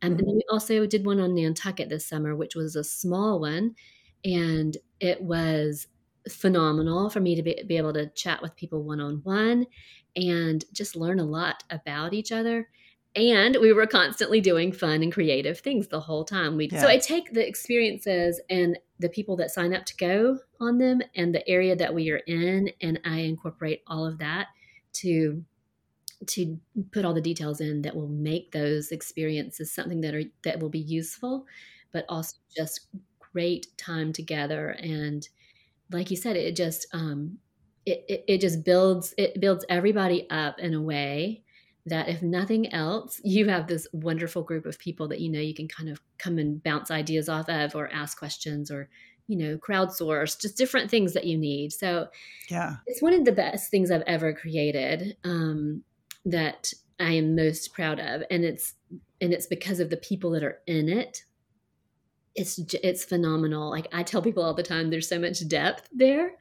[0.02, 3.40] um, and then we also did one on nantucket this summer which was a small
[3.40, 3.74] one
[4.24, 5.88] and it was
[6.28, 9.66] phenomenal for me to be, be able to chat with people one on one
[10.16, 12.68] and just learn a lot about each other.
[13.14, 16.56] And we were constantly doing fun and creative things the whole time.
[16.56, 16.80] We yeah.
[16.80, 21.02] so I take the experiences and the people that sign up to go on them
[21.14, 24.48] and the area that we are in, and I incorporate all of that
[24.94, 25.44] to
[26.28, 26.58] to
[26.92, 30.68] put all the details in that will make those experiences something that are that will
[30.68, 31.46] be useful
[31.92, 32.86] but also just
[33.32, 34.70] great time together.
[34.70, 35.28] And
[35.90, 37.38] like you said it just um
[37.84, 41.42] it, it, it just builds it builds everybody up in a way
[41.86, 45.54] that if nothing else you have this wonderful group of people that you know you
[45.54, 48.88] can kind of come and bounce ideas off of or ask questions or
[49.26, 51.72] you know crowdsource just different things that you need.
[51.72, 52.08] So
[52.48, 52.76] yeah.
[52.86, 55.82] it's one of the best things i've ever created um,
[56.24, 58.22] that i am most proud of.
[58.30, 58.74] And it's
[59.20, 61.22] and it's because of the people that are in it.
[62.34, 63.70] It's it's phenomenal.
[63.70, 66.32] Like i tell people all the time there's so much depth there.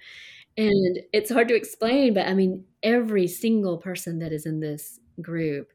[0.57, 4.99] And it's hard to explain but i mean every single person that is in this
[5.20, 5.72] group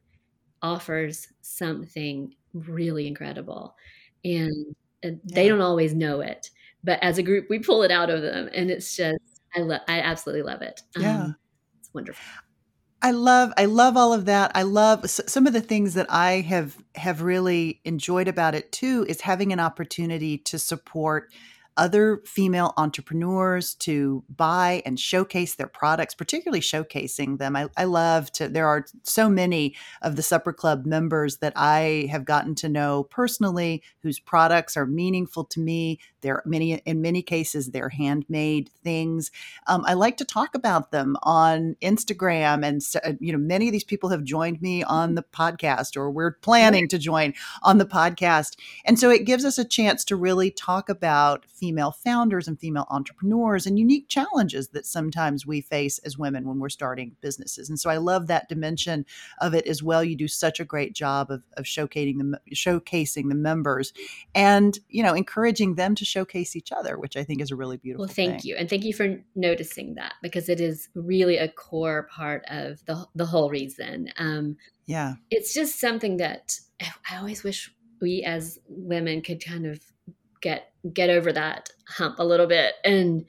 [0.61, 3.75] offers something really incredible
[4.23, 5.35] and, and yeah.
[5.35, 6.49] they don't always know it
[6.83, 9.81] but as a group we pull it out of them and it's just i love
[9.87, 11.35] i absolutely love it yeah um,
[11.79, 12.23] it's wonderful
[13.01, 14.51] I love I love all of that.
[14.55, 19.05] I love some of the things that I have have really enjoyed about it too
[19.07, 21.31] is having an opportunity to support
[21.77, 27.55] other female entrepreneurs to buy and showcase their products, particularly showcasing them.
[27.55, 32.09] I, I, love to, there are so many of the Supper Club members that I
[32.11, 35.99] have gotten to know personally whose products are meaningful to me.
[36.21, 39.31] They're many, in many cases, they're handmade things.
[39.67, 42.65] Um, I like to talk about them on Instagram.
[42.65, 46.09] And, uh, you know, many of these people have joined me on the podcast or
[46.09, 48.57] we're planning to join on the podcast.
[48.83, 52.87] And so it gives us a chance to really talk about female founders and female
[52.89, 57.69] entrepreneurs and unique challenges that sometimes we face as women when we're starting businesses.
[57.69, 59.05] And so I love that dimension
[59.39, 60.03] of it as well.
[60.03, 63.93] You do such a great job of, of showcasing the showcasing the members
[64.35, 67.77] and you know encouraging them to showcase each other, which I think is a really
[67.77, 68.05] beautiful.
[68.05, 68.49] Well, thank thing.
[68.49, 72.83] you, and thank you for noticing that because it is really a core part of
[72.85, 74.09] the the whole reason.
[74.17, 76.59] Um, yeah, it's just something that
[77.09, 79.79] I always wish we as women could kind of
[80.41, 83.25] get get over that hump a little bit and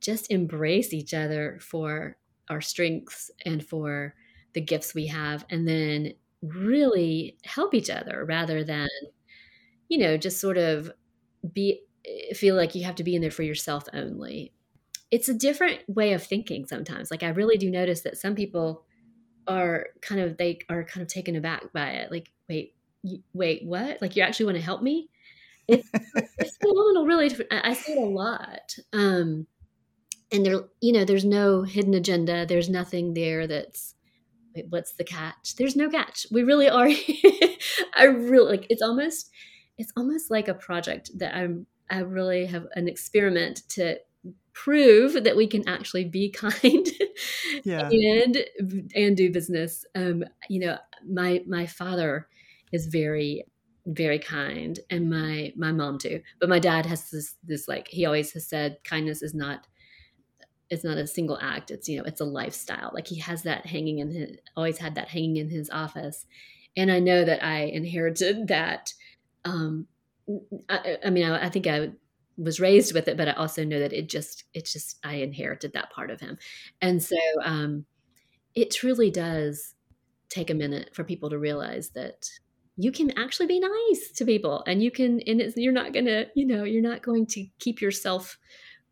[0.00, 2.16] just embrace each other for
[2.48, 4.14] our strengths and for
[4.54, 8.88] the gifts we have and then really help each other rather than
[9.88, 10.90] you know just sort of
[11.52, 11.80] be
[12.34, 14.52] feel like you have to be in there for yourself only.
[15.10, 17.10] It's a different way of thinking sometimes.
[17.10, 18.84] Like i really do notice that some people
[19.46, 22.10] are kind of they are kind of taken aback by it.
[22.10, 22.74] Like wait
[23.32, 24.00] wait what?
[24.02, 25.08] Like you actually want to help me
[25.68, 25.88] it's,
[26.38, 27.30] it's phenomenal, really.
[27.50, 28.74] I see it a lot.
[28.92, 29.46] Um,
[30.32, 32.46] and there, you know, there's no hidden agenda.
[32.46, 33.94] There's nothing there that's,
[34.54, 35.56] wait, what's the catch?
[35.56, 36.26] There's no catch.
[36.30, 36.88] We really are.
[37.94, 38.66] I really like.
[38.68, 39.30] It's almost,
[39.76, 41.66] it's almost like a project that I'm.
[41.90, 43.98] I really have an experiment to
[44.52, 46.86] prove that we can actually be kind
[47.64, 47.88] yeah.
[47.88, 48.44] and
[48.94, 49.84] and do business.
[49.94, 52.28] Um, you know, my my father
[52.72, 53.44] is very
[53.88, 58.04] very kind and my my mom too but my dad has this this like he
[58.04, 59.66] always has said kindness is not
[60.68, 62.90] it's not a single act it's you know it's a lifestyle.
[62.92, 66.26] Like he has that hanging in his always had that hanging in his office
[66.76, 68.92] and i know that i inherited that
[69.44, 69.86] um
[70.68, 71.90] i, I mean I, I think i
[72.36, 75.72] was raised with it but i also know that it just it's just i inherited
[75.72, 76.36] that part of him.
[76.82, 77.86] And so um
[78.54, 79.74] it truly does
[80.28, 82.28] take a minute for people to realize that
[82.80, 86.46] you can actually be nice to people and you can and you're not gonna you
[86.46, 88.38] know you're not going to keep yourself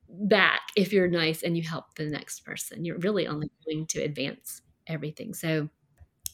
[0.08, 2.84] back if you're nice and you help the next person.
[2.84, 5.34] You're really only going to advance everything.
[5.34, 5.68] So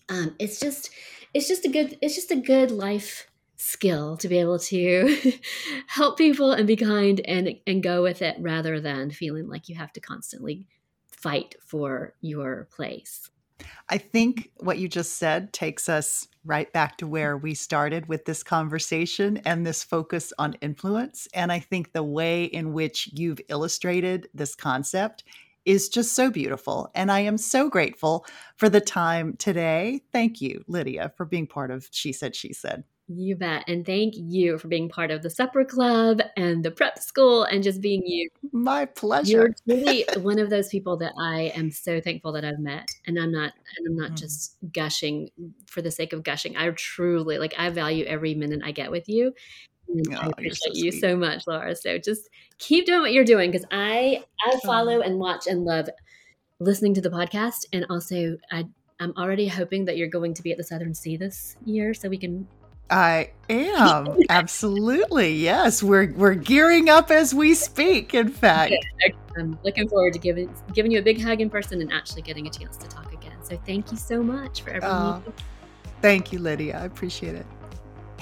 [0.09, 0.90] um, it's just
[1.32, 5.16] it's just a good it's just a good life skill to be able to
[5.86, 9.76] help people and be kind and and go with it rather than feeling like you
[9.76, 10.66] have to constantly
[11.07, 13.30] fight for your place
[13.88, 18.24] I think what you just said takes us right back to where we started with
[18.24, 21.28] this conversation and this focus on influence.
[21.34, 25.24] And I think the way in which you've illustrated this concept
[25.64, 26.90] is just so beautiful.
[26.94, 30.00] And I am so grateful for the time today.
[30.12, 32.84] Thank you, Lydia, for being part of She Said, She Said.
[33.09, 33.64] You bet.
[33.68, 37.62] And thank you for being part of the supper club and the prep school and
[37.62, 38.28] just being you.
[38.53, 39.30] My pleasure.
[39.30, 42.88] You're really one of those people that I am so thankful that I've met.
[43.07, 44.18] And I'm not and I'm not mm.
[44.18, 45.30] just gushing
[45.66, 46.57] for the sake of gushing.
[46.57, 49.34] I truly like I value every minute I get with you.
[49.90, 51.74] Oh, I appreciate so you so much, Laura.
[51.74, 55.88] So just keep doing what you're doing because I I follow and watch and love
[56.61, 58.64] listening to the podcast and also I
[59.00, 62.09] I'm already hoping that you're going to be at the Southern C this year so
[62.09, 62.46] we can
[62.91, 65.83] I am absolutely yes.
[65.83, 68.14] We're we're gearing up as we speak.
[68.14, 68.74] In fact,
[69.37, 72.47] I'm looking forward to giving giving you a big hug in person and actually getting
[72.47, 73.37] a chance to talk again.
[73.43, 74.91] So thank you so much for everything.
[74.91, 75.20] Uh,
[76.01, 76.78] thank you, Lydia.
[76.78, 77.47] I appreciate it.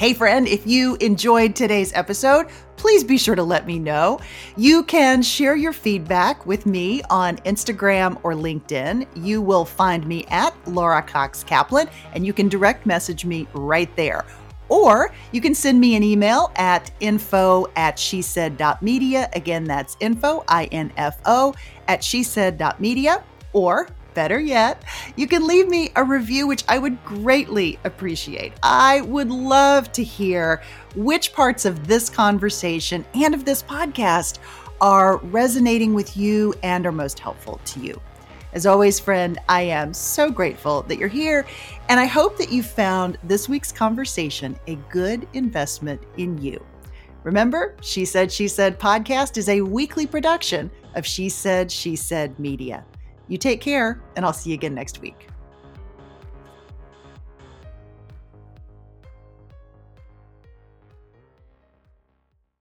[0.01, 2.47] Hey, friend, if you enjoyed today's episode,
[2.77, 4.19] please be sure to let me know.
[4.57, 9.07] You can share your feedback with me on Instagram or LinkedIn.
[9.15, 13.95] You will find me at Laura Cox Kaplan, and you can direct message me right
[13.95, 14.25] there.
[14.71, 19.29] Or you can send me an email at info at she said.media.
[19.35, 21.55] Again, that's info, I N F O,
[21.89, 23.23] at she said.media.
[23.53, 24.85] Or better yet,
[25.17, 28.53] you can leave me a review, which I would greatly appreciate.
[28.63, 30.63] I would love to hear
[30.95, 34.39] which parts of this conversation and of this podcast
[34.81, 38.01] are resonating with you and are most helpful to you.
[38.53, 41.47] As always, friend, I am so grateful that you're here,
[41.89, 46.65] and I hope that you found this week's conversation a good investment in you.
[47.23, 52.37] Remember, She Said, She Said podcast is a weekly production of She Said, She Said
[52.41, 52.85] Media.
[53.29, 55.29] You take care, and I'll see you again next week.